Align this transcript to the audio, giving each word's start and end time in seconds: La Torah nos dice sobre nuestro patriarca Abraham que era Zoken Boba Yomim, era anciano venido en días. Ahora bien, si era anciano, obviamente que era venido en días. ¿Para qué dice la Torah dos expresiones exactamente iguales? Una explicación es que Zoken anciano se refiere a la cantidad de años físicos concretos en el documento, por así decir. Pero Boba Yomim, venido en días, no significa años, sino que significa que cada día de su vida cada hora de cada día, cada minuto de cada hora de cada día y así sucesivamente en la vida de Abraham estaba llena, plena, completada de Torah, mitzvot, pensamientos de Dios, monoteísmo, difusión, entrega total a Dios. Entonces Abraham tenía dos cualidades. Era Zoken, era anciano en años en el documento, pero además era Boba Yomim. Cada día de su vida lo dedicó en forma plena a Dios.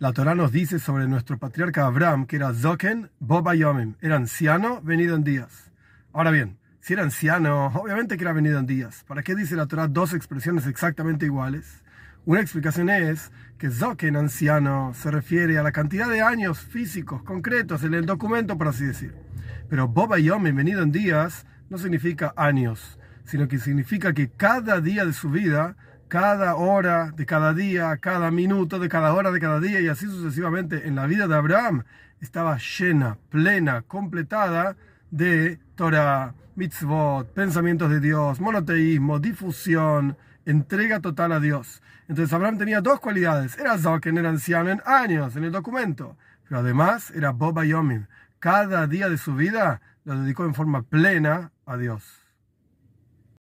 La 0.00 0.14
Torah 0.14 0.34
nos 0.34 0.50
dice 0.50 0.78
sobre 0.78 1.06
nuestro 1.06 1.36
patriarca 1.36 1.84
Abraham 1.84 2.24
que 2.24 2.36
era 2.36 2.54
Zoken 2.54 3.10
Boba 3.18 3.54
Yomim, 3.54 3.96
era 4.00 4.16
anciano 4.16 4.80
venido 4.80 5.14
en 5.14 5.24
días. 5.24 5.70
Ahora 6.14 6.30
bien, 6.30 6.56
si 6.80 6.94
era 6.94 7.02
anciano, 7.02 7.66
obviamente 7.66 8.16
que 8.16 8.24
era 8.24 8.32
venido 8.32 8.58
en 8.58 8.64
días. 8.64 9.04
¿Para 9.06 9.22
qué 9.22 9.34
dice 9.34 9.56
la 9.56 9.66
Torah 9.66 9.88
dos 9.88 10.14
expresiones 10.14 10.66
exactamente 10.66 11.26
iguales? 11.26 11.82
Una 12.24 12.40
explicación 12.40 12.88
es 12.88 13.30
que 13.58 13.68
Zoken 13.68 14.16
anciano 14.16 14.94
se 14.94 15.10
refiere 15.10 15.58
a 15.58 15.62
la 15.62 15.70
cantidad 15.70 16.08
de 16.08 16.22
años 16.22 16.60
físicos 16.60 17.22
concretos 17.22 17.84
en 17.84 17.92
el 17.92 18.06
documento, 18.06 18.56
por 18.56 18.68
así 18.68 18.86
decir. 18.86 19.14
Pero 19.68 19.86
Boba 19.86 20.18
Yomim, 20.18 20.56
venido 20.56 20.80
en 20.80 20.92
días, 20.92 21.44
no 21.68 21.76
significa 21.76 22.32
años, 22.36 22.98
sino 23.26 23.48
que 23.48 23.58
significa 23.58 24.14
que 24.14 24.30
cada 24.30 24.80
día 24.80 25.04
de 25.04 25.12
su 25.12 25.28
vida 25.28 25.76
cada 26.10 26.56
hora 26.56 27.12
de 27.16 27.24
cada 27.24 27.54
día, 27.54 27.96
cada 27.98 28.32
minuto 28.32 28.80
de 28.80 28.88
cada 28.88 29.14
hora 29.14 29.30
de 29.30 29.38
cada 29.38 29.60
día 29.60 29.80
y 29.80 29.86
así 29.86 30.06
sucesivamente 30.06 30.88
en 30.88 30.96
la 30.96 31.06
vida 31.06 31.28
de 31.28 31.36
Abraham 31.36 31.84
estaba 32.20 32.58
llena, 32.58 33.16
plena, 33.30 33.82
completada 33.82 34.74
de 35.12 35.60
Torah, 35.76 36.34
mitzvot, 36.56 37.32
pensamientos 37.32 37.90
de 37.90 38.00
Dios, 38.00 38.40
monoteísmo, 38.40 39.20
difusión, 39.20 40.16
entrega 40.44 40.98
total 40.98 41.30
a 41.30 41.38
Dios. 41.38 41.80
Entonces 42.08 42.32
Abraham 42.32 42.58
tenía 42.58 42.80
dos 42.80 42.98
cualidades. 42.98 43.56
Era 43.56 43.78
Zoken, 43.78 44.18
era 44.18 44.30
anciano 44.30 44.68
en 44.68 44.82
años 44.84 45.36
en 45.36 45.44
el 45.44 45.52
documento, 45.52 46.16
pero 46.48 46.58
además 46.58 47.12
era 47.12 47.30
Boba 47.30 47.64
Yomim. 47.64 48.06
Cada 48.40 48.88
día 48.88 49.08
de 49.08 49.16
su 49.16 49.36
vida 49.36 49.80
lo 50.04 50.20
dedicó 50.20 50.44
en 50.44 50.54
forma 50.54 50.82
plena 50.82 51.52
a 51.66 51.76
Dios. 51.76 52.02